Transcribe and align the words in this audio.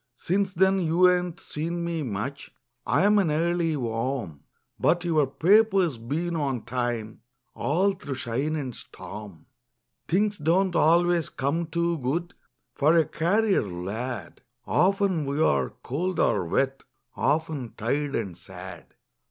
Since 0.15 0.55
then 0.55 0.79
you 0.79 1.07
ain't 1.11 1.39
seen 1.39 1.83
me 1.85 2.01
much; 2.01 2.49
I'm 2.87 3.19
an 3.19 3.29
early 3.29 3.77
worm. 3.77 4.39
But 4.79 5.05
your 5.05 5.27
paper's 5.27 5.99
been 5.99 6.35
on 6.35 6.63
time 6.63 7.21
All 7.53 7.93
through 7.93 8.15
shine 8.15 8.55
and 8.55 8.75
storm. 8.75 9.45
Things 10.07 10.39
don't 10.39 10.75
always 10.75 11.29
come 11.29 11.67
too 11.67 11.99
good 11.99 12.33
For 12.73 12.95
a 12.95 13.05
carrier 13.05 13.61
lad. 13.69 14.41
Often 14.65 15.27
we 15.27 15.39
are 15.39 15.69
cold 15.69 16.19
or 16.19 16.45
wet, 16.45 16.81
Often 17.15 17.73
tired 17.77 18.15
and 18.15 18.35
sad. 18.35 18.95